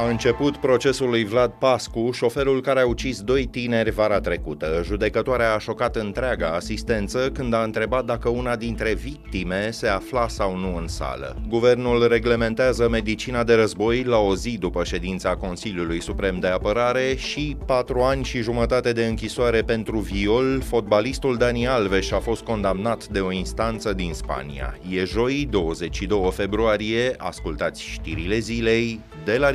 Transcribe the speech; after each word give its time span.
A 0.00 0.08
început 0.08 0.56
procesul 0.56 1.08
lui 1.08 1.24
Vlad 1.24 1.50
Pascu, 1.50 2.10
șoferul 2.12 2.60
care 2.60 2.80
a 2.80 2.86
ucis 2.86 3.20
doi 3.20 3.46
tineri 3.46 3.90
vara 3.90 4.20
trecută. 4.20 4.80
Judecătoarea 4.84 5.54
a 5.54 5.58
șocat 5.58 5.96
întreaga 5.96 6.48
asistență 6.48 7.30
când 7.32 7.54
a 7.54 7.62
întrebat 7.62 8.04
dacă 8.04 8.28
una 8.28 8.56
dintre 8.56 8.94
victime 8.94 9.70
se 9.70 9.88
afla 9.88 10.28
sau 10.28 10.56
nu 10.56 10.76
în 10.76 10.88
sală. 10.88 11.36
Guvernul 11.48 12.08
reglementează 12.08 12.88
medicina 12.88 13.44
de 13.44 13.54
război 13.54 14.02
la 14.02 14.16
o 14.16 14.34
zi 14.34 14.58
după 14.58 14.84
ședința 14.84 15.36
Consiliului 15.36 16.00
Suprem 16.00 16.38
de 16.38 16.46
Apărare 16.46 17.14
și 17.16 17.56
patru 17.66 18.00
ani 18.00 18.24
și 18.24 18.42
jumătate 18.42 18.92
de 18.92 19.06
închisoare 19.06 19.62
pentru 19.62 19.98
viol, 19.98 20.62
fotbalistul 20.62 21.36
Dani 21.36 21.66
Alves 21.66 22.12
a 22.12 22.18
fost 22.18 22.42
condamnat 22.42 23.06
de 23.06 23.20
o 23.20 23.32
instanță 23.32 23.92
din 23.92 24.12
Spania. 24.12 24.78
E 24.90 25.04
joi, 25.04 25.48
22 25.50 26.30
februarie, 26.32 27.14
ascultați 27.18 27.82
știrile 27.82 28.38
zilei 28.38 29.00
de 29.24 29.38
la 29.38 29.52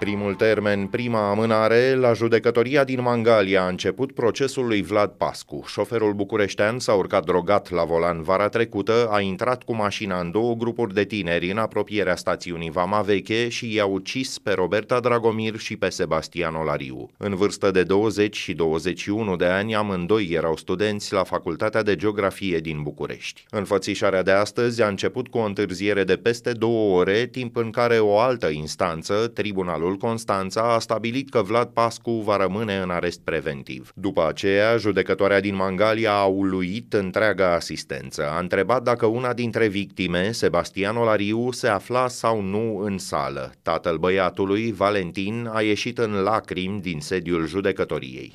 Primul 0.00 0.34
termen, 0.34 0.86
prima 0.86 1.30
amânare, 1.30 1.94
la 1.94 2.12
judecătoria 2.12 2.84
din 2.84 3.02
Mangalia 3.02 3.62
a 3.62 3.68
început 3.68 4.12
procesul 4.12 4.66
lui 4.66 4.82
Vlad 4.82 5.10
Pascu. 5.10 5.64
Șoferul 5.66 6.12
bucureștean 6.12 6.78
s-a 6.78 6.94
urcat 6.94 7.24
drogat 7.24 7.70
la 7.70 7.84
volan 7.84 8.22
vara 8.22 8.48
trecută, 8.48 9.08
a 9.10 9.20
intrat 9.20 9.62
cu 9.62 9.74
mașina 9.74 10.20
în 10.20 10.30
două 10.30 10.54
grupuri 10.54 10.94
de 10.94 11.04
tineri 11.04 11.50
în 11.50 11.58
apropierea 11.58 12.16
stațiunii 12.16 12.70
Vama 12.70 13.00
Veche 13.00 13.48
și 13.48 13.74
i-a 13.74 13.86
ucis 13.86 14.38
pe 14.38 14.52
Roberta 14.52 15.00
Dragomir 15.00 15.58
și 15.58 15.76
pe 15.76 15.88
Sebastian 15.88 16.54
Olariu. 16.54 17.10
În 17.16 17.34
vârstă 17.34 17.70
de 17.70 17.82
20 17.82 18.36
și 18.36 18.52
21 18.52 19.36
de 19.36 19.44
ani, 19.44 19.74
amândoi 19.74 20.28
erau 20.32 20.56
studenți 20.56 21.12
la 21.12 21.24
Facultatea 21.24 21.82
de 21.82 21.96
Geografie 21.96 22.58
din 22.58 22.82
București. 22.82 23.44
Înfățișarea 23.50 24.22
de 24.22 24.30
astăzi 24.30 24.82
a 24.82 24.88
început 24.88 25.28
cu 25.28 25.38
o 25.38 25.44
întârziere 25.44 26.04
de 26.04 26.16
peste 26.16 26.52
două 26.52 26.98
ore, 26.98 27.26
timp 27.26 27.56
în 27.56 27.70
care 27.70 27.98
o 27.98 28.18
altă 28.18 28.48
instanță, 28.48 29.30
Tribunalul 29.34 29.88
Tribunalul 29.90 30.16
Constanța 30.16 30.74
a 30.74 30.78
stabilit 30.78 31.30
că 31.30 31.42
Vlad 31.42 31.68
Pascu 31.68 32.10
va 32.10 32.36
rămâne 32.36 32.76
în 32.76 32.90
arest 32.90 33.20
preventiv. 33.20 33.92
După 33.94 34.26
aceea, 34.28 34.76
judecătoarea 34.76 35.40
din 35.40 35.54
Mangalia 35.54 36.12
a 36.12 36.24
uluit 36.24 36.92
întreaga 36.92 37.54
asistență. 37.54 38.22
A 38.30 38.38
întrebat 38.38 38.82
dacă 38.82 39.06
una 39.06 39.32
dintre 39.32 39.68
victime, 39.68 40.32
Sebastian 40.32 40.96
Olariu, 40.96 41.50
se 41.50 41.68
afla 41.68 42.08
sau 42.08 42.40
nu 42.40 42.78
în 42.78 42.98
sală. 42.98 43.52
Tatăl 43.62 43.96
băiatului, 43.96 44.72
Valentin, 44.72 45.50
a 45.52 45.60
ieșit 45.60 45.98
în 45.98 46.12
lacrimi 46.12 46.80
din 46.80 47.00
sediul 47.00 47.46
judecătoriei. 47.46 48.32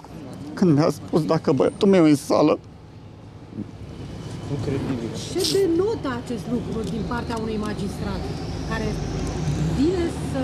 Când 0.53 0.77
mi-a 0.77 0.89
spus 0.89 1.25
dacă 1.25 1.51
băiatul 1.51 1.87
meu 1.87 2.05
e 2.05 2.09
în 2.09 2.15
sală, 2.15 2.59
Ce 5.31 5.57
denotă 5.57 6.21
acest 6.23 6.43
lucru 6.51 6.89
din 6.89 7.01
partea 7.07 7.37
unui 7.41 7.57
magistrat 7.57 8.21
care 8.69 8.87
vine 9.77 10.05
să 10.31 10.41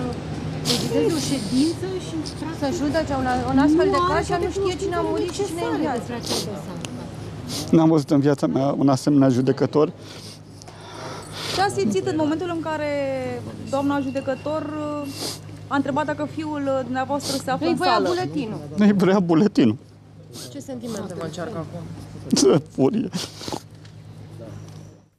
prezideze 0.71 1.13
o 1.13 1.21
ședință 1.31 1.85
și 2.07 2.15
să 2.59 2.67
judece 2.79 3.13
un, 3.13 3.27
un 3.51 3.57
astfel 3.57 3.87
de 3.95 3.97
caz 4.09 4.25
și 4.25 4.33
nu 4.43 4.49
știe 4.51 4.75
cine 4.81 4.95
a 4.95 5.01
murit 5.01 5.31
și 5.31 5.43
cine 5.45 5.61
e 5.61 5.75
în 5.75 5.79
viață. 5.79 6.11
N-am 7.71 7.89
văzut 7.89 8.09
în 8.11 8.19
viața 8.19 8.47
mea 8.47 8.75
un 8.77 8.89
asemenea 8.89 9.29
judecător. 9.29 9.91
Ce 11.55 11.61
a 11.61 11.67
simțit 11.67 12.07
în 12.07 12.15
momentul 12.17 12.51
în 12.55 12.61
care 12.61 12.89
doamna 13.69 13.99
judecător 13.99 14.73
a 15.67 15.75
întrebat 15.75 16.05
dacă 16.05 16.27
fiul 16.35 16.81
dumneavoastră 16.83 17.41
se 17.43 17.51
află 17.51 17.67
în 17.67 17.77
sală? 17.77 18.07
buletinul. 18.07 18.59
Nu-i 18.75 18.93
vrea 18.93 19.19
buletinul. 19.19 19.77
Ce 20.51 20.59
sentimente 20.59 21.13
vă 21.17 21.23
încearcă 21.25 21.57
acum? 21.57 22.59
Furie. 22.69 23.09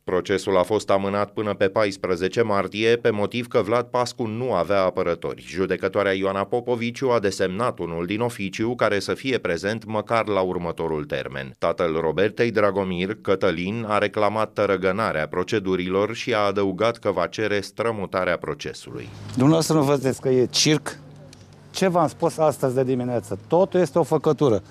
Procesul 0.05 0.57
a 0.57 0.63
fost 0.63 0.91
amânat 0.91 1.31
până 1.31 1.55
pe 1.55 1.69
14 1.69 2.43
martie 2.43 2.97
pe 2.97 3.11
motiv 3.11 3.47
că 3.47 3.61
Vlad 3.61 3.87
Pascu 3.87 4.27
nu 4.27 4.53
avea 4.53 4.83
apărători. 4.83 5.45
Judecătoarea 5.47 6.13
Ioana 6.13 6.45
Popoviciu 6.45 7.11
a 7.11 7.19
desemnat 7.19 7.79
unul 7.79 8.07
din 8.07 8.21
oficiu 8.21 8.75
care 8.75 8.99
să 8.99 9.15
fie 9.15 9.39
prezent 9.39 9.85
măcar 9.85 10.27
la 10.27 10.41
următorul 10.41 11.05
termen. 11.05 11.55
Tatăl 11.59 12.01
Robertei 12.01 12.51
Dragomir, 12.51 13.17
Cătălin, 13.21 13.85
a 13.89 13.99
reclamat 13.99 14.53
tărăgănarea 14.53 15.29
procedurilor 15.29 16.15
și 16.15 16.35
a 16.35 16.39
adăugat 16.39 16.97
că 16.97 17.11
va 17.11 17.27
cere 17.27 17.61
strămutarea 17.61 18.37
procesului. 18.37 19.09
Dumneavoastră 19.33 19.75
nu 19.75 19.83
vedeți 19.83 20.21
că 20.21 20.29
e 20.29 20.47
circ? 20.47 20.99
Ce 21.71 21.89
v-am 21.89 22.09
spus 22.09 22.39
astăzi 22.39 22.75
de 22.75 22.85
dimineață? 22.85 23.39
Totul 23.47 23.81
este 23.81 23.99
o 23.99 24.03
făcătură. 24.03 24.62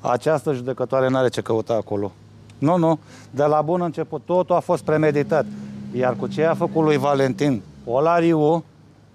Această 0.00 0.52
judecătoare 0.52 1.08
nu 1.08 1.16
are 1.16 1.28
ce 1.28 1.40
căuta 1.40 1.74
acolo. 1.74 2.12
Nu, 2.64 2.76
nu. 2.76 2.98
De 3.30 3.44
la 3.44 3.62
bun 3.62 3.80
început 3.80 4.22
totul 4.24 4.54
a 4.54 4.60
fost 4.60 4.82
premeditat. 4.82 5.46
Iar 5.92 6.16
cu 6.16 6.26
ce 6.26 6.44
a 6.44 6.54
făcut 6.54 6.82
lui 6.82 6.96
Valentin 6.96 7.62
Olariu, 7.84 8.64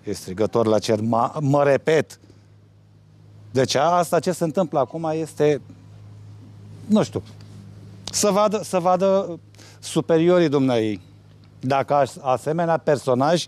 e 0.03 0.13
strigător 0.13 0.65
la 0.65 0.79
cer, 0.79 1.01
mă, 1.01 1.31
mă 1.39 1.63
repet. 1.63 2.19
Deci 3.51 3.75
asta 3.75 4.19
ce 4.19 4.31
se 4.31 4.43
întâmplă 4.43 4.79
acum 4.79 5.09
este, 5.13 5.61
nu 6.85 7.03
știu, 7.03 7.21
să 8.11 8.29
vadă, 8.29 8.61
să 8.63 8.79
vadă 8.79 9.39
superiorii 9.79 10.49
dumneai. 10.49 11.01
Dacă 11.59 12.05
asemenea 12.21 12.77
personaj 12.77 13.45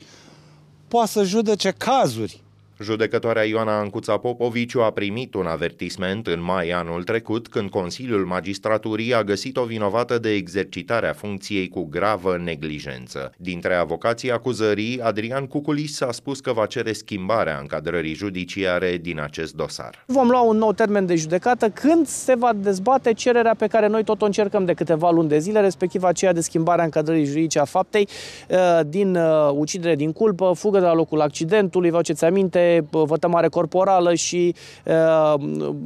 poate 0.88 1.09
să 1.09 1.23
judece 1.23 1.72
cazuri 1.72 2.41
Judecătoarea 2.81 3.44
Ioana 3.44 3.80
Ancuța 3.80 4.18
Popoviciu 4.18 4.81
a 4.81 4.92
primit 4.92 5.34
un 5.34 5.46
avertisment 5.46 6.28
în 6.28 6.44
mai 6.44 6.69
anul 6.69 7.03
trecut 7.03 7.47
când 7.47 7.69
Consiliul 7.69 8.25
Magistraturii 8.25 9.14
a 9.14 9.24
găsit 9.24 9.58
o 9.58 9.64
vinovată 9.64 10.18
de 10.18 10.30
exercitarea 10.30 11.14
funcției 11.14 11.68
cu 11.68 11.84
gravă 11.84 12.38
neglijență. 12.44 13.31
Dintre 13.38 13.75
avocații 13.75 14.31
acuzării, 14.31 15.02
Adrian 15.02 15.47
Cuculis 15.47 16.02
a 16.02 16.12
spus 16.12 16.40
că 16.40 16.52
va 16.52 16.66
cere 16.66 16.94
schimbarea 16.94 17.58
încadrării 17.59 18.14
judiciare 18.14 18.97
din 19.02 19.20
acest 19.20 19.53
dosar. 19.53 20.03
Vom 20.06 20.30
lua 20.30 20.41
un 20.41 20.58
nou 20.58 20.74
termen 20.74 21.06
de 21.06 21.16
judecată 21.16 21.70
când 21.70 22.08
se 22.08 22.36
va 22.36 22.52
dezbate 22.56 23.14
cererea 23.14 23.56
pe 23.58 23.68
care 23.68 23.88
noi 23.88 24.03
tot 24.03 24.22
o 24.22 24.25
încercăm 24.25 24.66
de 24.66 24.74
câteva 24.74 25.12
luni 25.12 25.30
de 25.30 25.40
zile, 25.40 25.59
respectiv 25.59 26.03
aceea 26.03 26.34
de 26.34 26.41
schimbarea 26.41 26.84
încadrării 26.84 27.25
juridice 27.25 27.59
a 27.59 27.66
faptei 27.66 28.08
uh, 28.50 28.80
din 28.88 29.16
uh, 29.16 29.50
ucidere 29.53 29.96
din 29.96 30.12
culpă, 30.12 30.52
fugă 30.56 30.80
de 30.80 30.86
la 30.86 30.94
locul 30.94 31.22
accidentului, 31.22 31.90
vă 31.90 31.96
aduceți 31.96 32.25
aminte, 32.25 32.71
vătămare 32.90 33.48
corporală 33.48 34.14
și, 34.14 34.56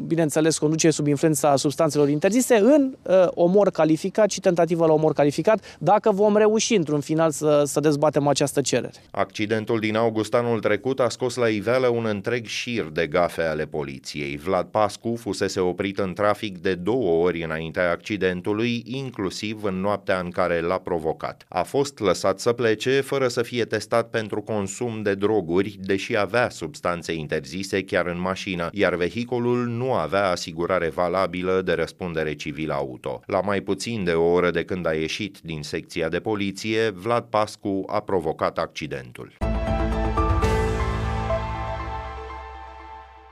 bineînțeles, 0.07 0.57
conduce 0.57 0.89
sub 0.89 1.07
influența 1.07 1.55
substanțelor 1.55 2.09
interzise 2.09 2.55
în 2.55 2.95
omor 3.29 3.69
calificat 3.69 4.31
și 4.31 4.39
tentativă 4.39 4.85
la 4.85 4.93
omor 4.93 5.13
calificat, 5.13 5.77
dacă 5.79 6.11
vom 6.11 6.37
reuși 6.37 6.75
într-un 6.75 6.99
final 6.99 7.31
să, 7.31 7.63
să 7.65 7.79
dezbatem 7.79 8.27
această 8.27 8.61
cerere. 8.61 8.93
Accidentul 9.11 9.79
din 9.79 9.95
august 9.95 10.33
anul 10.33 10.59
trecut 10.59 10.99
a 10.99 11.09
scos 11.09 11.35
la 11.35 11.47
iveală 11.47 11.87
un 11.87 12.05
întreg 12.05 12.45
șir 12.45 12.83
de 12.83 13.07
gafe 13.07 13.41
ale 13.41 13.65
poliției. 13.65 14.37
Vlad 14.37 14.65
Pascu 14.65 15.15
fusese 15.15 15.59
oprit 15.59 15.99
în 15.99 16.13
trafic 16.13 16.57
de 16.57 16.73
două 16.73 17.23
ori 17.25 17.43
înaintea 17.43 17.91
accidentului, 17.91 18.83
inclusiv 18.85 19.63
în 19.63 19.79
noaptea 19.79 20.19
în 20.19 20.29
care 20.29 20.61
l-a 20.61 20.77
provocat. 20.77 21.45
A 21.47 21.63
fost 21.63 21.99
lăsat 21.99 22.39
să 22.39 22.51
plece 22.51 23.01
fără 23.01 23.27
să 23.27 23.41
fie 23.41 23.63
testat 23.63 24.09
pentru 24.09 24.41
consum 24.41 25.01
de 25.01 25.13
droguri, 25.13 25.77
deși 25.81 26.17
avea 26.17 26.49
sub 26.49 26.74
substanțe 26.75 27.13
interzise 27.13 27.83
chiar 27.83 28.05
în 28.05 28.19
mașină, 28.19 28.69
iar 28.71 28.95
vehiculul 28.95 29.65
nu 29.65 29.93
avea 29.93 30.29
asigurare 30.29 30.89
valabilă 30.89 31.61
de 31.61 31.73
răspundere 31.73 32.33
civilă 32.33 32.73
auto. 32.73 33.21
La 33.25 33.41
mai 33.41 33.61
puțin 33.61 34.03
de 34.03 34.11
o 34.11 34.31
oră 34.31 34.51
de 34.51 34.63
când 34.63 34.85
a 34.85 34.93
ieșit 34.93 35.39
din 35.43 35.63
secția 35.63 36.09
de 36.09 36.19
poliție, 36.19 36.89
Vlad 36.89 37.23
Pascu 37.23 37.83
a 37.87 37.99
provocat 37.99 38.57
accidentul. 38.57 39.54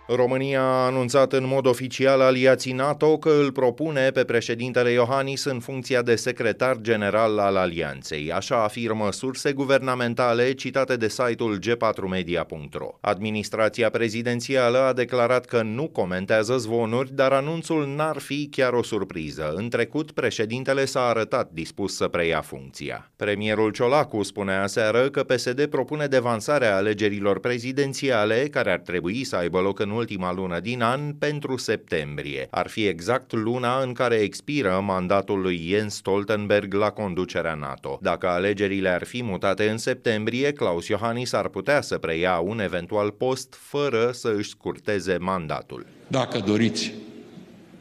România 0.07 0.61
a 0.61 0.85
anunțat 0.85 1.33
în 1.33 1.47
mod 1.47 1.65
oficial 1.65 2.21
aliații 2.21 2.71
NATO 2.71 3.17
că 3.17 3.29
îl 3.29 3.51
propune 3.51 4.09
pe 4.11 4.23
președintele 4.23 4.91
Iohannis 4.91 5.43
în 5.43 5.59
funcția 5.59 6.01
de 6.01 6.15
secretar 6.15 6.77
general 6.81 7.39
al 7.39 7.55
alianței, 7.55 8.31
așa 8.31 8.63
afirmă 8.63 9.11
surse 9.11 9.51
guvernamentale 9.51 10.53
citate 10.53 10.95
de 10.95 11.07
site-ul 11.07 11.59
g4media.ro. 11.59 12.87
Administrația 13.01 13.89
prezidențială 13.89 14.77
a 14.77 14.93
declarat 14.93 15.45
că 15.45 15.61
nu 15.61 15.87
comentează 15.87 16.57
zvonuri, 16.57 17.13
dar 17.13 17.31
anunțul 17.31 17.93
n-ar 17.95 18.17
fi 18.17 18.47
chiar 18.51 18.73
o 18.73 18.83
surpriză. 18.83 19.53
În 19.55 19.69
trecut, 19.69 20.11
președintele 20.11 20.85
s-a 20.85 21.05
arătat 21.05 21.49
dispus 21.51 21.95
să 21.95 22.07
preia 22.07 22.41
funcția. 22.41 23.11
Premierul 23.15 23.71
Ciolacu 23.71 24.23
spune 24.23 24.53
aseară 24.53 25.09
că 25.09 25.23
PSD 25.23 25.65
propune 25.65 26.05
devansarea 26.05 26.75
alegerilor 26.75 27.39
prezidențiale, 27.39 28.47
care 28.51 28.71
ar 28.71 28.79
trebui 28.79 29.23
să 29.23 29.35
aibă 29.35 29.59
loc 29.59 29.79
în 29.79 29.91
ultima 29.93 30.33
lună 30.33 30.59
din 30.59 30.81
an 30.81 31.13
pentru 31.13 31.57
septembrie. 31.57 32.47
Ar 32.49 32.67
fi 32.67 32.85
exact 32.85 33.31
luna 33.31 33.81
în 33.81 33.93
care 33.93 34.15
expiră 34.15 34.81
mandatul 34.85 35.41
lui 35.41 35.67
Jens 35.69 35.95
Stoltenberg 35.95 36.73
la 36.73 36.89
conducerea 36.89 37.53
NATO. 37.53 37.99
Dacă 38.01 38.27
alegerile 38.27 38.89
ar 38.89 39.03
fi 39.03 39.23
mutate 39.23 39.69
în 39.69 39.77
septembrie, 39.77 40.51
Klaus 40.51 40.87
Iohannis 40.87 41.33
ar 41.33 41.47
putea 41.47 41.81
să 41.81 41.97
preia 41.97 42.39
un 42.39 42.59
eventual 42.59 43.11
post 43.11 43.55
fără 43.59 44.09
să 44.13 44.33
își 44.37 44.49
scurteze 44.49 45.17
mandatul. 45.17 45.85
Dacă 46.07 46.39
doriți 46.39 46.93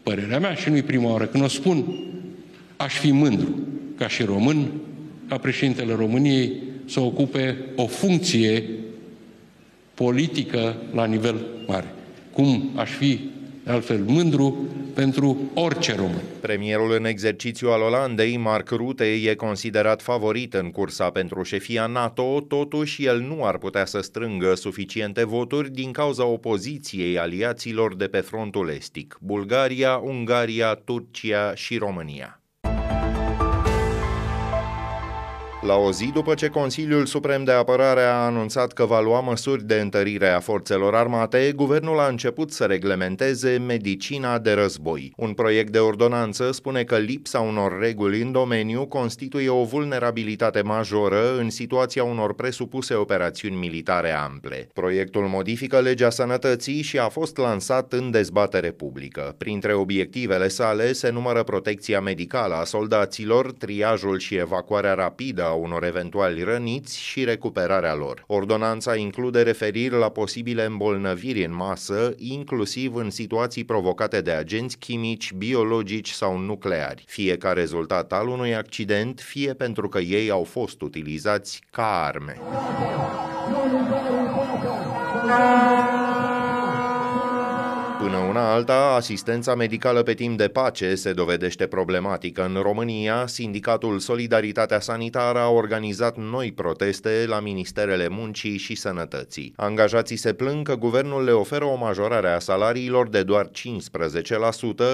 părerea 0.03 0.39
mea, 0.39 0.55
și 0.55 0.69
nu-i 0.69 0.83
prima 0.83 1.11
oară 1.11 1.27
când 1.27 1.45
o 1.45 1.49
spun, 1.49 1.85
aș 2.77 2.99
fi 2.99 3.11
mândru, 3.11 3.49
ca 3.97 4.09
și 4.09 4.23
român, 4.23 4.71
ca 5.29 5.39
președintele 5.39 5.95
României, 5.95 6.53
să 6.85 7.01
ocupe 7.01 7.57
o 7.77 7.87
funcție 7.87 8.65
politică 9.95 10.77
la 10.95 11.05
nivel 11.05 11.47
mare. 11.67 11.95
Cum 12.33 12.71
aș 12.75 12.91
fi 12.91 13.31
altfel 13.67 14.05
mândru 14.07 14.69
pentru 14.95 15.51
orice 15.55 15.95
român. 15.95 16.23
Premierul 16.41 16.93
în 16.93 17.05
exercițiu 17.05 17.71
al 17.71 17.81
Olandei, 17.81 18.37
Mark 18.37 18.71
Rutte, 18.71 19.05
e 19.05 19.35
considerat 19.35 20.03
favorit 20.03 20.55
în 20.55 20.71
cursa 20.71 21.11
pentru 21.11 21.43
șefia 21.43 21.87
NATO, 21.87 22.41
totuși 22.41 23.05
el 23.05 23.21
nu 23.21 23.45
ar 23.45 23.59
putea 23.59 23.85
să 23.85 24.01
strângă 24.01 24.55
suficiente 24.55 25.25
voturi 25.25 25.71
din 25.71 25.93
cauza 25.93 26.25
opoziției 26.25 27.19
aliaților 27.19 27.97
de 27.97 28.07
pe 28.07 28.21
frontul 28.21 28.69
estic, 28.69 29.19
Bulgaria, 29.21 29.97
Ungaria, 29.97 30.75
Turcia 30.75 31.55
și 31.55 31.77
România. 31.77 32.42
La 35.67 35.77
o 35.77 35.93
zi 35.93 36.11
după 36.13 36.35
ce 36.35 36.49
Consiliul 36.49 37.07
Suprem 37.07 37.45
de 37.45 37.53
Apărare 37.53 38.01
a 38.01 38.25
anunțat 38.25 38.73
că 38.73 38.85
va 38.85 39.01
lua 39.01 39.21
măsuri 39.21 39.65
de 39.65 39.75
întărire 39.81 40.29
a 40.29 40.41
forțelor 40.41 40.95
armate, 40.95 41.53
guvernul 41.57 41.99
a 41.99 42.07
început 42.07 42.53
să 42.53 42.65
reglementeze 42.65 43.59
medicina 43.67 44.39
de 44.39 44.53
război. 44.53 45.13
Un 45.17 45.33
proiect 45.33 45.73
de 45.73 45.79
ordonanță 45.79 46.53
spune 46.53 46.85
că 46.85 46.97
lipsa 46.97 47.41
unor 47.41 47.79
reguli 47.81 48.23
în 48.23 48.33
domeniu 48.33 48.87
constituie 48.87 49.49
o 49.49 49.65
vulnerabilitate 49.65 50.63
majoră 50.63 51.37
în 51.39 51.51
situația 51.51 52.05
unor 52.05 52.35
presupuse 52.35 52.95
operațiuni 52.95 53.57
militare 53.57 54.11
ample. 54.11 54.69
Proiectul 54.73 55.23
modifică 55.23 55.81
legea 55.81 56.11
sănătății 56.11 56.83
și 56.83 56.99
a 56.99 57.09
fost 57.09 57.37
lansat 57.37 57.93
în 57.93 58.11
dezbatere 58.11 58.71
publică. 58.71 59.35
Printre 59.39 59.75
obiectivele 59.75 60.49
sale 60.49 60.93
se 60.93 61.11
numără 61.11 61.43
protecția 61.43 62.01
medicală 62.01 62.55
a 62.55 62.65
soldaților, 62.65 63.53
triajul 63.53 64.19
și 64.19 64.35
evacuarea 64.35 64.95
rapidă 64.95 65.51
a 65.53 65.55
unor 65.55 65.85
eventuali 65.85 66.43
răniți 66.43 66.99
și 67.01 67.25
recuperarea 67.25 67.95
lor. 67.95 68.25
Ordonanța 68.27 68.97
include 68.97 69.43
referiri 69.43 69.99
la 69.99 70.09
posibile 70.09 70.65
îmbolnăviri 70.65 71.45
în 71.45 71.55
masă, 71.55 72.15
inclusiv 72.17 72.95
în 72.95 73.11
situații 73.11 73.65
provocate 73.65 74.21
de 74.21 74.31
agenți 74.31 74.79
chimici, 74.79 75.33
biologici 75.33 76.11
sau 76.11 76.39
nucleari, 76.39 77.05
fie 77.07 77.37
ca 77.37 77.53
rezultat 77.53 78.13
al 78.13 78.29
unui 78.29 78.55
accident, 78.55 79.21
fie 79.21 79.55
pentru 79.55 79.89
că 79.89 79.99
ei 79.99 80.31
au 80.31 80.45
fost 80.45 80.81
utilizați 80.81 81.61
ca 81.71 82.05
arme. 82.05 82.41
Până 88.03 88.17
una 88.17 88.53
alta, 88.53 88.95
asistența 88.97 89.55
medicală 89.55 90.03
pe 90.03 90.15
timp 90.15 90.39
de 90.39 90.49
pace 90.49 90.95
se 90.95 91.13
dovedește 91.13 91.67
problematică. 91.67 92.45
În 92.45 92.63
România, 92.63 93.27
Sindicatul 93.27 93.99
Solidaritatea 93.99 94.81
Sanitară 94.81 95.39
a 95.39 95.49
organizat 95.49 96.17
noi 96.17 96.53
proteste 96.53 97.25
la 97.27 97.41
Ministerele 97.41 98.09
Muncii 98.09 98.57
și 98.57 98.75
Sănătății. 98.75 99.53
Angajații 99.57 100.17
se 100.17 100.33
plâng 100.33 100.67
că 100.67 100.77
guvernul 100.77 101.25
le 101.25 101.31
oferă 101.31 101.65
o 101.65 101.77
majorare 101.77 102.29
a 102.29 102.39
salariilor 102.39 103.09
de 103.09 103.23
doar 103.23 103.51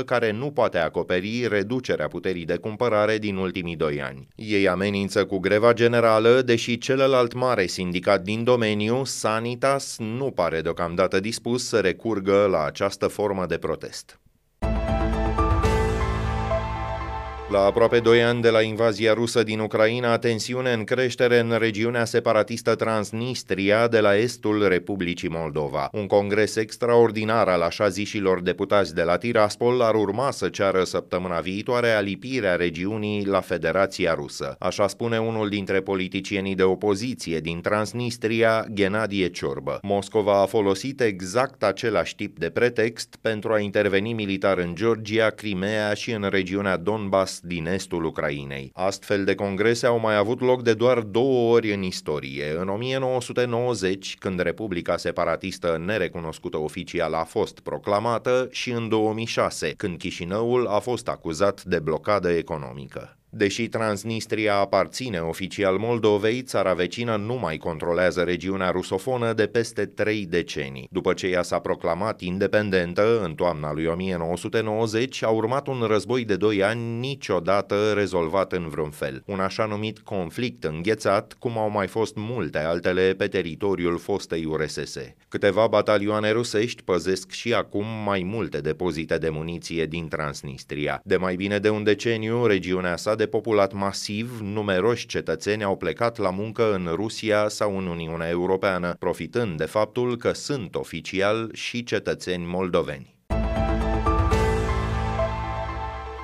15%, 0.00 0.04
care 0.04 0.32
nu 0.32 0.50
poate 0.50 0.78
acoperi 0.78 1.46
reducerea 1.48 2.08
puterii 2.08 2.44
de 2.44 2.56
cumpărare 2.56 3.18
din 3.18 3.36
ultimii 3.36 3.76
doi 3.76 4.02
ani. 4.02 4.28
Ei 4.34 4.68
amenință 4.68 5.24
cu 5.24 5.38
greva 5.38 5.72
generală, 5.72 6.42
deși 6.44 6.78
celălalt 6.78 7.34
mare 7.34 7.66
sindicat 7.66 8.22
din 8.22 8.44
domeniu, 8.44 9.04
Sanitas, 9.04 9.96
nu 9.98 10.30
pare 10.30 10.60
deocamdată 10.60 11.20
dispus 11.20 11.68
să 11.68 11.78
recurgă 11.78 12.46
la 12.50 12.64
această 12.64 12.97
această 12.98 13.22
formă 13.22 13.46
de 13.46 13.58
protest. 13.58 14.20
La 17.50 17.64
aproape 17.64 17.98
2 17.98 18.22
ani 18.22 18.42
de 18.42 18.50
la 18.50 18.62
invazia 18.62 19.12
rusă 19.12 19.42
din 19.42 19.58
Ucraina, 19.58 20.18
tensiune 20.18 20.72
în 20.72 20.84
creștere 20.84 21.38
în 21.38 21.56
regiunea 21.58 22.04
separatistă 22.04 22.74
Transnistria 22.74 23.88
de 23.88 24.00
la 24.00 24.16
estul 24.16 24.68
Republicii 24.68 25.28
Moldova. 25.28 25.88
Un 25.92 26.06
congres 26.06 26.56
extraordinar 26.56 27.48
al 27.48 27.60
așa 27.60 27.88
zișilor 27.88 28.40
deputați 28.40 28.94
de 28.94 29.02
la 29.02 29.16
Tiraspol 29.16 29.80
ar 29.80 29.94
urma 29.94 30.30
să 30.30 30.48
ceară 30.48 30.84
săptămâna 30.84 31.40
viitoare 31.40 31.90
alipirea 31.90 32.54
regiunii 32.54 33.26
la 33.26 33.40
Federația 33.40 34.14
Rusă. 34.14 34.56
Așa 34.58 34.88
spune 34.88 35.18
unul 35.18 35.48
dintre 35.48 35.80
politicienii 35.80 36.54
de 36.54 36.62
opoziție 36.62 37.40
din 37.40 37.60
Transnistria, 37.60 38.66
Genadie 38.72 39.28
Ciorbă. 39.28 39.78
Moscova 39.82 40.40
a 40.40 40.46
folosit 40.46 41.00
exact 41.00 41.62
același 41.62 42.14
tip 42.14 42.38
de 42.38 42.50
pretext 42.50 43.16
pentru 43.20 43.52
a 43.52 43.58
interveni 43.58 44.12
militar 44.12 44.58
în 44.58 44.74
Georgia, 44.74 45.30
Crimea 45.30 45.94
și 45.94 46.10
în 46.10 46.28
regiunea 46.30 46.76
Donbass 46.76 47.36
din 47.42 47.66
estul 47.66 48.04
Ucrainei. 48.04 48.70
Astfel 48.74 49.24
de 49.24 49.34
congrese 49.34 49.86
au 49.86 49.98
mai 49.98 50.16
avut 50.16 50.40
loc 50.40 50.62
de 50.62 50.74
doar 50.74 51.00
două 51.00 51.54
ori 51.54 51.72
în 51.72 51.82
istorie. 51.82 52.56
În 52.58 52.68
1990, 52.68 54.16
când 54.18 54.40
Republica 54.40 54.96
Separatistă 54.96 55.82
nerecunoscută 55.84 56.58
oficial 56.58 57.14
a 57.14 57.24
fost 57.24 57.60
proclamată, 57.60 58.48
și 58.50 58.70
în 58.70 58.88
2006, 58.88 59.72
când 59.76 59.98
Chișinăul 59.98 60.66
a 60.66 60.78
fost 60.78 61.08
acuzat 61.08 61.64
de 61.64 61.78
blocadă 61.78 62.30
economică. 62.30 63.17
Deși 63.30 63.68
Transnistria 63.68 64.54
aparține 64.54 65.18
oficial 65.18 65.76
Moldovei, 65.76 66.42
țara 66.42 66.74
vecină 66.74 67.16
nu 67.16 67.34
mai 67.34 67.56
controlează 67.56 68.22
regiunea 68.22 68.70
rusofonă 68.70 69.32
de 69.32 69.46
peste 69.46 69.86
trei 69.86 70.26
decenii. 70.26 70.88
După 70.90 71.12
ce 71.12 71.26
ea 71.26 71.42
s-a 71.42 71.58
proclamat 71.58 72.20
independentă 72.20 73.20
în 73.22 73.34
toamna 73.34 73.72
lui 73.72 73.86
1990, 73.86 75.22
a 75.22 75.28
urmat 75.28 75.66
un 75.66 75.82
război 75.86 76.24
de 76.24 76.36
doi 76.36 76.62
ani 76.62 76.98
niciodată 76.98 77.92
rezolvat 77.92 78.52
în 78.52 78.68
vreun 78.68 78.90
fel. 78.90 79.22
Un 79.26 79.40
așa 79.40 79.64
numit 79.64 79.98
conflict 79.98 80.64
înghețat, 80.64 81.36
cum 81.38 81.58
au 81.58 81.70
mai 81.70 81.86
fost 81.86 82.16
multe 82.16 82.58
altele 82.58 83.14
pe 83.18 83.26
teritoriul 83.26 83.98
fostei 83.98 84.44
URSS. 84.44 84.96
Câteva 85.28 85.66
batalioane 85.66 86.30
rusești 86.30 86.82
păzesc 86.82 87.30
și 87.30 87.54
acum 87.54 87.86
mai 88.04 88.22
multe 88.22 88.58
depozite 88.58 89.18
de 89.18 89.28
muniție 89.28 89.86
din 89.86 90.08
Transnistria. 90.08 91.00
De 91.04 91.16
mai 91.16 91.36
bine 91.36 91.58
de 91.58 91.68
un 91.68 91.82
deceniu, 91.82 92.46
regiunea 92.46 92.96
s-a 92.96 93.14
depopulat 93.18 93.72
masiv, 93.72 94.40
numeroși 94.42 95.06
cetățeni 95.06 95.62
au 95.62 95.76
plecat 95.76 96.18
la 96.18 96.30
muncă 96.30 96.74
în 96.74 96.88
Rusia 96.94 97.48
sau 97.48 97.78
în 97.78 97.86
Uniunea 97.86 98.28
Europeană, 98.28 98.96
profitând 98.98 99.56
de 99.56 99.64
faptul 99.64 100.16
că 100.16 100.32
sunt 100.32 100.74
oficial 100.74 101.50
și 101.52 101.84
cetățeni 101.84 102.44
moldoveni. 102.46 103.17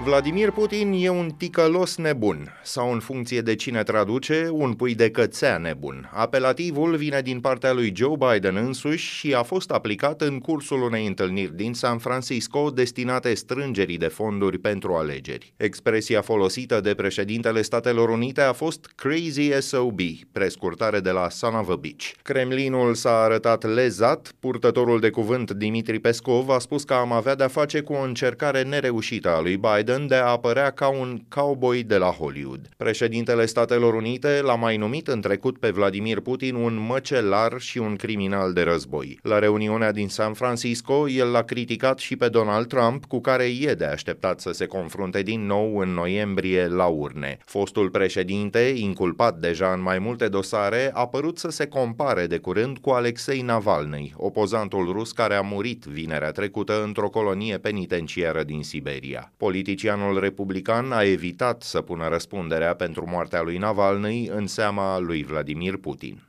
Vladimir 0.05 0.51
Putin 0.51 0.93
e 0.93 1.09
un 1.09 1.31
ticălos 1.31 1.97
nebun, 1.97 2.53
sau 2.63 2.93
în 2.93 2.99
funcție 2.99 3.41
de 3.41 3.55
cine 3.55 3.83
traduce, 3.83 4.49
un 4.51 4.73
pui 4.73 4.95
de 4.95 5.11
cățea 5.11 5.59
nebun. 5.59 6.11
Apelativul 6.13 6.97
vine 6.97 7.21
din 7.21 7.41
partea 7.41 7.73
lui 7.73 7.93
Joe 7.97 8.17
Biden 8.17 8.57
însuși 8.57 9.15
și 9.15 9.35
a 9.35 9.43
fost 9.43 9.71
aplicat 9.71 10.21
în 10.21 10.39
cursul 10.39 10.83
unei 10.83 11.07
întâlniri 11.07 11.57
din 11.57 11.75
San 11.75 11.99
Francisco 11.99 12.71
destinate 12.71 13.35
strângerii 13.35 13.97
de 13.97 14.07
fonduri 14.07 14.59
pentru 14.59 14.95
alegeri. 14.95 15.53
Expresia 15.57 16.21
folosită 16.21 16.81
de 16.81 16.95
președintele 16.95 17.63
Statelor 17.63 18.09
Unite 18.09 18.41
a 18.41 18.53
fost 18.53 18.93
Crazy 18.95 19.61
SOB, 19.61 20.01
prescurtare 20.33 21.01
de 21.01 21.11
la 21.11 21.29
son 21.29 21.55
of 21.55 21.69
a 21.69 21.77
bitch. 21.77 22.13
Kremlinul 22.23 22.95
s-a 22.95 23.23
arătat 23.23 23.75
lezat, 23.75 24.33
purtătorul 24.41 25.01
de 25.01 25.11
cuvânt 25.11 25.51
Dimitri 25.51 25.99
Pescov 25.99 26.49
a 26.49 26.59
spus 26.59 26.85
că 26.85 26.95
am 26.95 27.13
avea 27.13 27.35
de-a 27.35 27.49
face 27.49 27.81
cu 27.81 27.93
o 27.93 28.03
încercare 28.03 28.63
nereușită 28.63 29.29
a 29.29 29.41
lui 29.41 29.57
Biden 29.57 29.93
Biden 29.95 30.09
de 30.09 30.15
a 30.15 30.31
apărea 30.31 30.71
ca 30.71 30.89
un 30.89 31.21
cowboy 31.29 31.83
de 31.83 31.97
la 31.97 32.07
Hollywood. 32.07 32.69
Președintele 32.77 33.47
Statelor 33.47 33.95
Unite 33.95 34.41
l-a 34.43 34.55
mai 34.55 34.77
numit 34.77 35.09
în 35.09 35.21
trecut 35.21 35.59
pe 35.59 35.71
Vladimir 35.71 36.21
Putin 36.21 36.55
un 36.55 36.87
măcelar 36.87 37.61
și 37.61 37.79
un 37.79 37.97
criminal 37.97 38.53
de 38.53 38.63
război. 38.63 39.19
La 39.23 39.39
reuniunea 39.39 39.93
din 39.93 40.09
San 40.09 40.33
Francisco, 40.33 41.09
el 41.09 41.31
l-a 41.31 41.43
criticat 41.43 41.99
și 41.99 42.17
pe 42.17 42.29
Donald 42.29 42.67
Trump, 42.67 43.05
cu 43.05 43.21
care 43.21 43.45
e 43.61 43.75
de 43.75 43.85
așteptat 43.85 44.41
să 44.41 44.53
se 44.53 44.67
confrunte 44.67 45.23
din 45.23 45.47
nou 45.47 45.79
în 45.79 45.89
noiembrie 45.89 46.67
la 46.67 46.87
urne. 46.87 47.39
Fostul 47.45 47.91
președinte, 47.91 48.75
inculpat 48.77 49.39
deja 49.39 49.73
în 49.73 49.83
mai 49.83 49.99
multe 49.99 50.29
dosare, 50.29 50.91
a 50.95 51.07
părut 51.07 51.39
să 51.39 51.51
se 51.51 51.67
compare 51.67 52.27
de 52.27 52.39
curând 52.39 52.79
cu 52.79 52.91
Alexei 52.91 53.41
Navalny, 53.41 54.15
opozantul 54.17 54.93
rus 54.93 55.13
care 55.13 55.35
a 55.35 55.41
murit 55.41 55.85
vinerea 55.85 56.31
trecută 56.31 56.83
într-o 56.85 57.09
colonie 57.09 57.59
penitenciară 57.59 58.43
din 58.43 58.63
Siberia. 58.63 59.33
Politicii 59.37 59.84
Politicianul 59.85 60.21
republican 60.21 60.93
a 60.93 61.03
evitat 61.03 61.63
să 61.63 61.81
pună 61.81 62.09
răspunderea 62.09 62.75
pentru 62.75 63.07
moartea 63.09 63.43
lui 63.43 63.57
Navalny 63.57 64.29
în 64.29 64.47
seama 64.47 64.99
lui 64.99 65.23
Vladimir 65.23 65.77
Putin. 65.77 66.23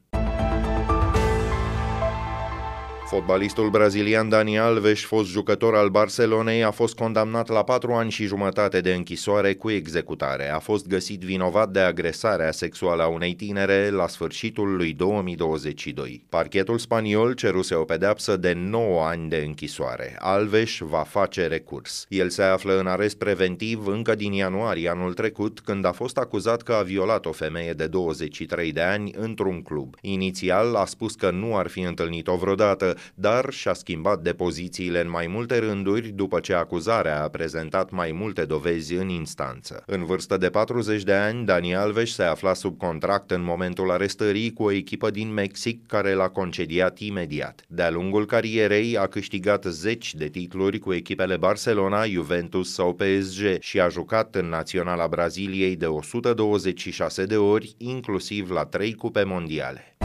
Fotbalistul 3.05 3.69
brazilian 3.69 4.29
Dani 4.29 4.59
Alves, 4.59 5.03
fost 5.03 5.29
jucător 5.29 5.75
al 5.75 5.89
Barcelonei, 5.89 6.63
a 6.63 6.71
fost 6.71 6.95
condamnat 6.95 7.47
la 7.47 7.63
patru 7.63 7.91
ani 7.91 8.11
și 8.11 8.25
jumătate 8.25 8.81
de 8.81 8.93
închisoare 8.93 9.53
cu 9.53 9.69
executare. 9.69 10.49
A 10.49 10.59
fost 10.59 10.87
găsit 10.87 11.21
vinovat 11.21 11.69
de 11.69 11.79
agresarea 11.79 12.51
sexuală 12.51 13.03
a 13.03 13.07
unei 13.07 13.33
tinere 13.33 13.89
la 13.89 14.07
sfârșitul 14.07 14.75
lui 14.75 14.93
2022. 14.93 16.25
Parchetul 16.29 16.77
spaniol 16.77 17.33
ceruse 17.33 17.75
o 17.75 17.83
pedeapsă 17.83 18.37
de 18.37 18.53
9 18.53 19.03
ani 19.03 19.29
de 19.29 19.43
închisoare. 19.45 20.15
Alves 20.19 20.77
va 20.79 21.03
face 21.07 21.47
recurs. 21.47 22.05
El 22.09 22.29
se 22.29 22.43
află 22.43 22.79
în 22.79 22.87
arest 22.87 23.17
preventiv 23.17 23.87
încă 23.87 24.15
din 24.15 24.31
ianuarie 24.31 24.89
anul 24.89 25.13
trecut, 25.13 25.59
când 25.59 25.85
a 25.85 25.91
fost 25.91 26.17
acuzat 26.17 26.61
că 26.61 26.73
a 26.73 26.81
violat 26.81 27.25
o 27.25 27.31
femeie 27.31 27.73
de 27.73 27.87
23 27.87 28.71
de 28.71 28.81
ani 28.81 29.11
într-un 29.17 29.61
club. 29.61 29.95
Inițial 30.01 30.75
a 30.75 30.85
spus 30.85 31.15
că 31.15 31.31
nu 31.31 31.57
ar 31.57 31.67
fi 31.67 31.81
întâlnit-o 31.81 32.35
vreodată, 32.35 32.94
dar 33.15 33.49
și-a 33.49 33.73
schimbat 33.73 34.21
depozițiile 34.21 35.01
în 35.01 35.09
mai 35.09 35.27
multe 35.27 35.57
rânduri 35.57 36.07
după 36.07 36.39
ce 36.39 36.53
acuzarea 36.53 37.23
a 37.23 37.27
prezentat 37.27 37.91
mai 37.91 38.11
multe 38.11 38.45
dovezi 38.45 38.93
în 38.93 39.09
instanță. 39.09 39.83
În 39.85 40.05
vârstă 40.05 40.37
de 40.37 40.49
40 40.49 41.03
de 41.03 41.13
ani, 41.13 41.45
Dani 41.45 41.75
Alves 41.75 42.13
se 42.13 42.23
afla 42.23 42.53
sub 42.53 42.77
contract 42.77 43.31
în 43.31 43.43
momentul 43.43 43.91
arestării 43.91 44.53
cu 44.53 44.63
o 44.63 44.71
echipă 44.71 45.09
din 45.09 45.33
Mexic 45.33 45.87
care 45.87 46.13
l-a 46.13 46.29
concediat 46.29 46.99
imediat. 46.99 47.61
De-a 47.67 47.89
lungul 47.89 48.25
carierei 48.25 48.97
a 48.97 49.07
câștigat 49.07 49.63
zeci 49.63 50.15
de 50.15 50.27
titluri 50.27 50.79
cu 50.79 50.93
echipele 50.93 51.37
Barcelona, 51.37 52.05
Juventus 52.05 52.73
sau 52.73 52.93
PSG 52.93 53.59
și 53.59 53.79
a 53.79 53.87
jucat 53.87 54.35
în 54.35 54.49
Naționala 54.49 55.07
Braziliei 55.07 55.75
de 55.75 55.85
126 55.85 57.25
de 57.25 57.37
ori, 57.37 57.75
inclusiv 57.77 58.51
la 58.51 58.65
trei 58.65 58.93
cupe 58.93 59.23
mondiale. 59.23 59.95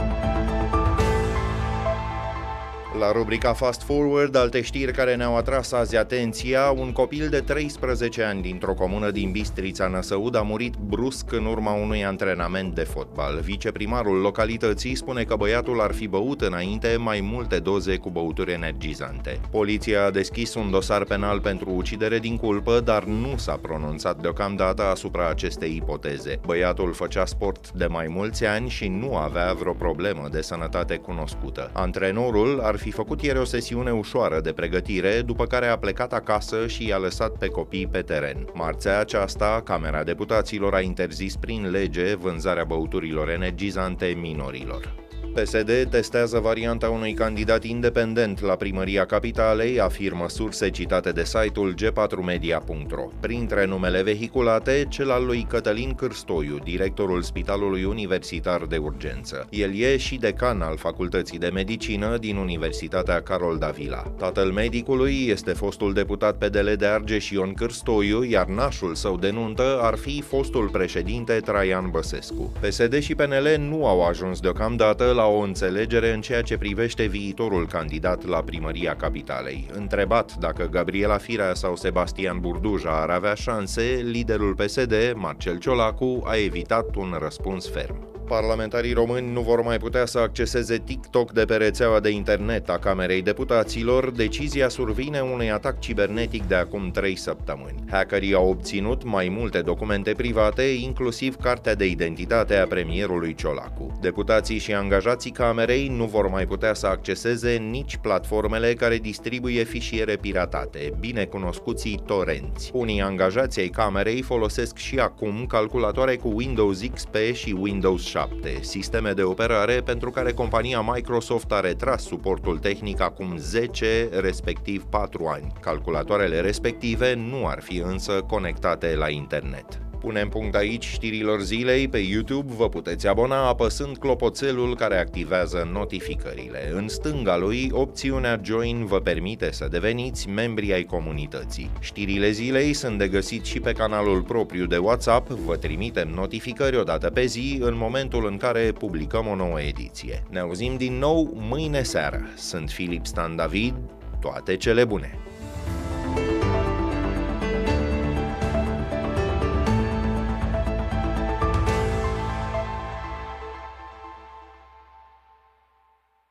La 2.99 3.11
rubrica 3.11 3.53
Fast 3.53 3.81
Forward, 3.81 4.35
alte 4.35 4.61
știri 4.61 4.91
care 4.91 5.15
ne-au 5.15 5.37
atras 5.37 5.71
azi 5.71 5.97
atenția, 5.97 6.71
un 6.71 6.91
copil 6.91 7.29
de 7.29 7.39
13 7.39 8.23
ani 8.23 8.41
dintr-o 8.41 8.73
comună 8.73 9.11
din 9.11 9.31
Bistrița 9.31 9.87
Năsăud 9.87 10.35
a 10.35 10.41
murit 10.41 10.73
brusc 10.87 11.31
în 11.31 11.45
urma 11.45 11.73
unui 11.73 12.05
antrenament 12.05 12.75
de 12.75 12.81
fotbal. 12.81 13.39
Viceprimarul 13.39 14.17
localității 14.17 14.95
spune 14.95 15.23
că 15.23 15.35
băiatul 15.35 15.81
ar 15.81 15.93
fi 15.93 16.07
băut 16.07 16.41
înainte 16.41 16.95
mai 16.99 17.19
multe 17.21 17.59
doze 17.59 17.97
cu 17.97 18.09
băuturi 18.09 18.51
energizante. 18.51 19.39
Poliția 19.51 20.05
a 20.05 20.11
deschis 20.11 20.53
un 20.53 20.71
dosar 20.71 21.03
penal 21.03 21.39
pentru 21.39 21.69
ucidere 21.69 22.19
din 22.19 22.37
culpă, 22.37 22.79
dar 22.79 23.03
nu 23.03 23.33
s-a 23.37 23.59
pronunțat 23.61 24.21
deocamdată 24.21 24.83
asupra 24.83 25.29
acestei 25.29 25.75
ipoteze. 25.75 26.39
Băiatul 26.45 26.93
făcea 26.93 27.25
sport 27.25 27.71
de 27.71 27.85
mai 27.85 28.05
mulți 28.09 28.45
ani 28.45 28.69
și 28.69 28.87
nu 28.87 29.15
avea 29.15 29.53
vreo 29.53 29.73
problemă 29.73 30.27
de 30.31 30.41
sănătate 30.41 30.95
cunoscută. 30.95 31.69
Antrenorul 31.73 32.59
ar 32.59 32.79
fi 32.81 32.90
făcut 32.91 33.21
ieri 33.21 33.39
o 33.39 33.43
sesiune 33.43 33.91
ușoară 33.91 34.39
de 34.41 34.51
pregătire, 34.51 35.21
după 35.21 35.45
care 35.45 35.67
a 35.67 35.77
plecat 35.77 36.13
acasă 36.13 36.67
și 36.67 36.87
i-a 36.87 36.97
lăsat 36.97 37.37
pe 37.37 37.47
copii 37.47 37.87
pe 37.87 38.01
teren. 38.01 38.47
Marțea 38.53 38.99
aceasta, 38.99 39.61
Camera 39.63 40.03
Deputaților 40.03 40.73
a 40.73 40.79
interzis 40.79 41.35
prin 41.35 41.69
lege 41.69 42.15
vânzarea 42.15 42.63
băuturilor 42.63 43.29
energizante 43.29 44.05
minorilor. 44.05 45.10
PSD 45.33 45.87
testează 45.89 46.39
varianta 46.39 46.89
unui 46.89 47.13
candidat 47.13 47.63
independent 47.63 48.41
la 48.41 48.55
primăria 48.55 49.05
capitalei, 49.05 49.79
afirmă 49.79 50.29
surse 50.29 50.69
citate 50.69 51.11
de 51.11 51.23
site-ul 51.23 51.75
g4media.ro. 51.81 53.07
Printre 53.19 53.65
numele 53.65 54.01
vehiculate, 54.01 54.85
cel 54.89 55.11
al 55.11 55.25
lui 55.25 55.45
Cătălin 55.49 55.93
Cârstoiu, 55.93 56.57
directorul 56.63 57.21
Spitalului 57.21 57.83
Universitar 57.83 58.65
de 58.65 58.77
Urgență. 58.77 59.47
El 59.49 59.75
e 59.75 59.97
și 59.97 60.15
decan 60.15 60.61
al 60.61 60.77
Facultății 60.77 61.37
de 61.37 61.49
Medicină 61.53 62.17
din 62.17 62.35
Universitatea 62.35 63.21
Carol 63.21 63.57
Davila. 63.57 64.03
Tatăl 64.17 64.51
medicului 64.51 65.27
este 65.27 65.51
fostul 65.51 65.93
deputat 65.93 66.37
PDL 66.37 66.71
de 66.77 66.85
Argeș 66.85 67.29
Ion 67.29 67.53
Cârstoiu, 67.53 68.23
iar 68.23 68.45
nașul 68.45 68.95
său 68.95 69.17
de 69.17 69.29
nuntă 69.29 69.79
ar 69.81 69.95
fi 69.95 70.21
fostul 70.21 70.69
președinte 70.69 71.33
Traian 71.33 71.89
Băsescu. 71.89 72.51
PSD 72.59 72.99
și 72.99 73.15
PNL 73.15 73.55
nu 73.59 73.85
au 73.85 74.05
ajuns 74.05 74.39
deocamdată 74.39 75.10
la 75.11 75.21
la 75.21 75.27
o 75.27 75.39
înțelegere 75.39 76.13
în 76.13 76.21
ceea 76.21 76.41
ce 76.41 76.57
privește 76.57 77.05
viitorul 77.05 77.67
candidat 77.67 78.25
la 78.25 78.41
primăria 78.43 78.95
capitalei. 78.95 79.67
Întrebat 79.73 80.35
dacă 80.35 80.67
Gabriela 80.71 81.17
Firea 81.17 81.53
sau 81.53 81.75
Sebastian 81.75 82.39
Burduja 82.39 83.01
ar 83.01 83.09
avea 83.09 83.33
șanse, 83.33 84.01
liderul 84.03 84.55
PSD, 84.55 84.93
Marcel 85.15 85.57
Ciolacu, 85.57 86.21
a 86.25 86.35
evitat 86.35 86.95
un 86.95 87.15
răspuns 87.19 87.69
ferm 87.69 88.10
parlamentarii 88.31 88.93
români 88.93 89.31
nu 89.31 89.41
vor 89.41 89.61
mai 89.61 89.77
putea 89.77 90.05
să 90.05 90.19
acceseze 90.19 90.77
TikTok 90.77 91.31
de 91.31 91.45
pe 91.45 91.55
rețeaua 91.55 91.99
de 91.99 92.09
internet 92.09 92.69
a 92.69 92.77
Camerei 92.77 93.21
Deputaților, 93.21 94.11
decizia 94.11 94.69
survine 94.69 95.19
unui 95.19 95.51
atac 95.51 95.79
cibernetic 95.79 96.43
de 96.43 96.55
acum 96.55 96.91
3 96.91 97.15
săptămâni. 97.15 97.83
Hackerii 97.89 98.33
au 98.33 98.49
obținut 98.49 99.03
mai 99.03 99.29
multe 99.29 99.61
documente 99.61 100.11
private, 100.11 100.61
inclusiv 100.61 101.35
cartea 101.35 101.75
de 101.75 101.85
identitate 101.85 102.55
a 102.55 102.67
premierului 102.67 103.35
Ciolacu. 103.35 103.97
Deputații 104.01 104.57
și 104.57 104.73
angajații 104.73 105.31
Camerei 105.31 105.87
nu 105.87 106.05
vor 106.05 106.27
mai 106.27 106.45
putea 106.45 106.73
să 106.73 106.87
acceseze 106.87 107.51
nici 107.51 107.97
platformele 107.97 108.73
care 108.73 108.97
distribuie 108.97 109.63
fișiere 109.63 110.15
piratate, 110.15 110.93
bine 110.99 111.25
cunoscuții 111.25 112.01
torenți. 112.05 112.69
Unii 112.73 113.01
angajați 113.01 113.59
ai 113.59 113.67
Camerei 113.67 114.21
folosesc 114.21 114.77
și 114.77 114.99
acum 114.99 115.45
calculatoare 115.47 116.15
cu 116.15 116.31
Windows 116.35 116.81
XP 116.93 117.15
și 117.33 117.55
Windows 117.59 118.03
7 118.05 118.19
7, 118.21 118.61
sisteme 118.61 119.11
de 119.11 119.23
operare 119.23 119.81
pentru 119.81 120.11
care 120.11 120.33
compania 120.33 120.81
Microsoft 120.81 121.51
a 121.51 121.59
retras 121.59 122.03
suportul 122.03 122.57
tehnic 122.57 123.01
acum 123.01 123.37
10, 123.37 124.09
respectiv 124.11 124.83
4 124.89 125.25
ani. 125.25 125.53
Calculatoarele 125.59 126.39
respective 126.39 127.13
nu 127.13 127.47
ar 127.47 127.61
fi 127.61 127.77
însă 127.77 128.21
conectate 128.27 128.95
la 128.95 129.09
internet. 129.09 129.90
Punem 130.01 130.29
punct 130.29 130.55
aici 130.55 130.85
știrilor 130.85 131.41
zilei. 131.41 131.87
Pe 131.87 131.97
YouTube 131.97 132.53
vă 132.57 132.69
puteți 132.69 133.07
abona 133.07 133.47
apăsând 133.47 133.97
clopoțelul 133.97 134.75
care 134.75 134.99
activează 134.99 135.69
notificările. 135.73 136.71
În 136.73 136.87
stânga 136.87 137.37
lui, 137.37 137.69
opțiunea 137.71 138.41
Join 138.43 138.85
vă 138.85 138.99
permite 138.99 139.51
să 139.51 139.67
deveniți 139.71 140.29
membri 140.29 140.73
ai 140.73 140.83
comunității. 140.83 141.69
Știrile 141.79 142.31
zilei 142.31 142.73
sunt 142.73 142.97
de 142.97 143.07
găsit 143.07 143.45
și 143.45 143.59
pe 143.59 143.71
canalul 143.71 144.21
propriu 144.21 144.65
de 144.65 144.77
WhatsApp, 144.77 145.29
vă 145.29 145.55
trimitem 145.55 146.09
notificări 146.09 146.77
o 146.77 146.83
dată 146.83 147.09
pe 147.09 147.25
zi 147.25 147.57
în 147.59 147.77
momentul 147.77 148.27
în 148.27 148.37
care 148.37 148.71
publicăm 148.71 149.27
o 149.27 149.35
nouă 149.35 149.61
ediție. 149.61 150.23
Ne 150.29 150.39
auzim 150.39 150.77
din 150.77 150.93
nou 150.93 151.33
mâine 151.35 151.83
seară. 151.83 152.21
Sunt 152.35 152.69
Filip 152.69 153.05
Stan 153.05 153.35
David, 153.35 153.73
toate 154.19 154.55
cele 154.55 154.85
bune! 154.85 155.30